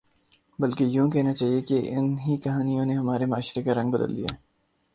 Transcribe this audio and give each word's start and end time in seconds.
بلکہ 0.59 0.83
یوں 0.85 1.09
کہنا 1.11 1.33
چاہیے 1.33 1.61
کہ 1.61 1.77
ان 1.89 2.07
ہی 2.19 2.37
کہانیوں 2.37 2.85
نے 2.85 2.93
ہمارے 2.93 3.25
معاشرے 3.25 3.63
کا 3.63 3.73
رنگ 3.73 3.91
بدل 3.91 4.15
دیا 4.17 4.33
ہے 4.33 4.39